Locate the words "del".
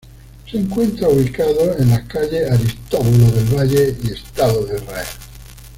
3.33-3.45